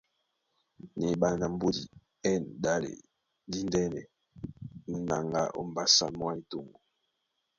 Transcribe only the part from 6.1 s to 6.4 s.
mwá